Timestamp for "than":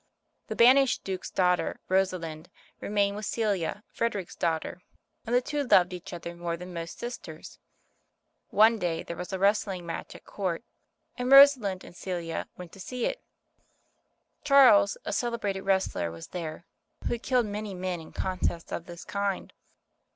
6.57-6.73